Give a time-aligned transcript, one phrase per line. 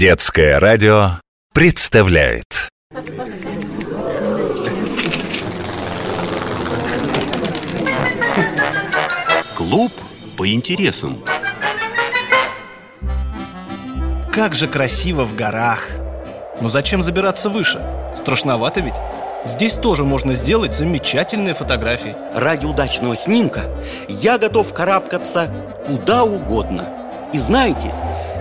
[0.00, 1.20] Детское радио
[1.52, 2.70] представляет.
[9.54, 9.92] Клуб
[10.38, 11.18] по интересам.
[14.32, 15.86] Как же красиво в горах.
[16.62, 17.84] Но зачем забираться выше?
[18.16, 18.94] Страшновато ведь.
[19.44, 22.16] Здесь тоже можно сделать замечательные фотографии.
[22.34, 23.64] Ради удачного снимка
[24.08, 26.88] я готов карабкаться куда угодно.
[27.34, 27.94] И знаете,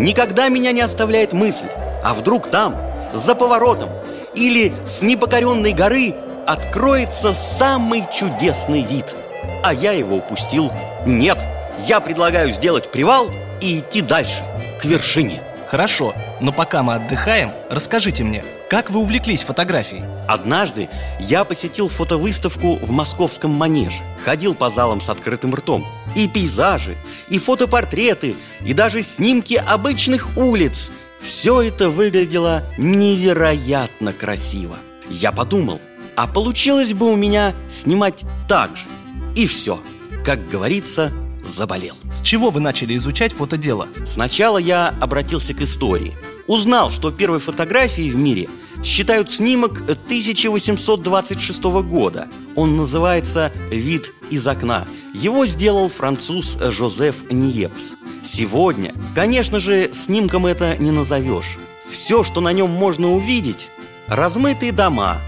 [0.00, 1.68] никогда меня не оставляет мысль
[2.02, 2.76] А вдруг там,
[3.14, 3.90] за поворотом
[4.34, 6.14] Или с непокоренной горы
[6.46, 9.14] Откроется самый чудесный вид.
[9.62, 10.72] А я его упустил.
[11.06, 11.46] Нет,
[11.86, 14.42] я предлагаю сделать привал и идти дальше,
[14.80, 15.42] к вершине.
[15.68, 20.02] Хорошо, но пока мы отдыхаем, расскажите мне, как вы увлеклись фотографией?
[20.30, 24.00] Однажды я посетил фотовыставку в московском манеже.
[24.24, 25.84] Ходил по залам с открытым ртом.
[26.14, 26.96] И пейзажи,
[27.28, 30.92] и фотопортреты, и даже снимки обычных улиц.
[31.20, 34.78] Все это выглядело невероятно красиво.
[35.08, 35.80] Я подумал,
[36.14, 38.86] а получилось бы у меня снимать так же.
[39.34, 39.80] И все,
[40.24, 41.10] как говорится,
[41.42, 41.96] заболел.
[42.12, 43.88] С чего вы начали изучать фотодело?
[44.06, 46.14] Сначала я обратился к истории.
[46.46, 48.48] Узнал, что первой фотографией в мире
[48.84, 52.28] считают снимок 1826 года.
[52.56, 57.94] Он называется «Вид из окна» Его сделал француз Жозеф Ниепс.
[58.24, 61.58] Сегодня, конечно же, снимком это не назовешь.
[61.90, 63.70] Все, что на нем можно увидеть
[64.06, 65.18] Размытые дома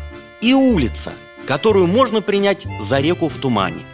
[0.41, 1.13] и улица,
[1.47, 3.85] которую можно принять за реку в тумане.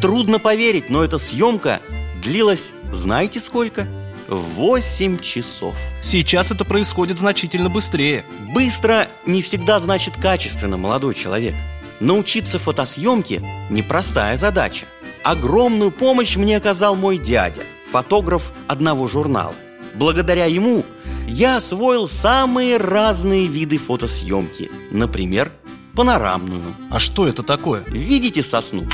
[0.00, 1.80] Трудно поверить, но эта съемка
[2.22, 3.88] длилась знаете сколько?
[4.32, 5.74] Восемь часов.
[6.00, 8.24] Сейчас это происходит значительно быстрее.
[8.54, 11.54] Быстро не всегда значит качественно, молодой человек.
[12.00, 14.86] Научиться фотосъемке– непростая задача.
[15.22, 19.54] Огромную помощь мне оказал мой дядя, фотограф одного журнала.
[19.94, 20.86] Благодаря ему
[21.28, 25.52] я освоил самые разные виды фотосъемки Например,
[25.94, 26.74] панорамную.
[26.90, 27.84] А что это такое?
[27.86, 28.84] Видите сосну?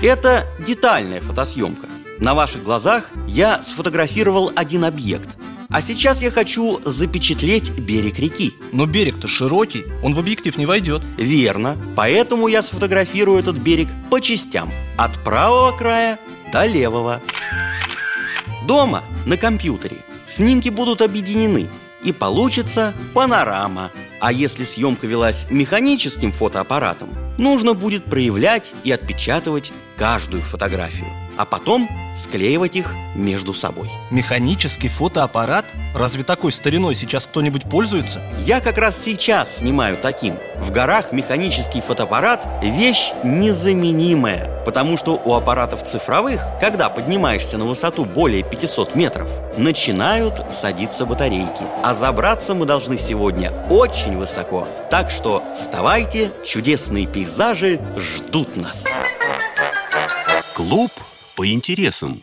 [0.00, 1.86] Это детальная фотосъемка
[2.20, 5.38] На ваших глазах я сфотографировал один объект.
[5.70, 8.52] А сейчас я хочу запечатлеть берег реки.
[8.72, 11.02] Но берег-то широкий, он в объектив не войдет.
[11.16, 14.70] Верно, поэтому я сфотографирую этот берег по частям.
[14.98, 16.18] От правого края
[16.52, 17.22] до левого.
[18.66, 21.68] Дома, на компьютере, снимки будут объединены
[22.04, 23.90] И получится панорама.
[24.20, 31.86] А если съемка велась механическим фотоаппаратом Нужно будет проявлять и отпечатывать каждую фотографию А потом
[32.16, 33.90] склеивать их между собой.
[34.10, 35.66] Механический фотоаппарат?
[35.94, 38.22] Разве такой стариной сейчас кто-нибудь пользуется?
[38.40, 40.36] Я как раз сейчас снимаю таким.
[40.56, 48.04] В горах механический фотоаппарат– вещь незаменимая Потому что у аппаратов цифровых, когда поднимаешься на высоту
[48.04, 49.28] более 500 метров
[49.58, 51.64] Начинают садиться батарейки.
[51.82, 54.66] А забраться мы должны сегодня очень высоко.
[54.90, 58.84] Так что вставайте, чудесные пейзажи ждут нас
[60.60, 60.90] Клуб
[61.36, 62.20] по интересам